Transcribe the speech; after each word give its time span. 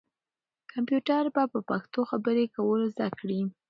کمپیوټر 0.73 1.23
به 1.35 1.43
په 1.53 1.59
پښتو 1.69 1.99
خبرې 2.09 2.45
کول 2.55 2.81
زده 2.93 3.07
کړي. 3.19 3.41